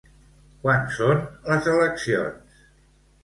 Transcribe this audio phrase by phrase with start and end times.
[0.61, 1.19] Quan són
[1.51, 2.65] les eleccions?